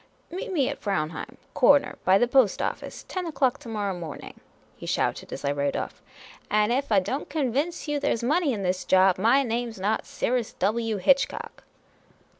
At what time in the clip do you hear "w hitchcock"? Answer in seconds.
10.53-11.65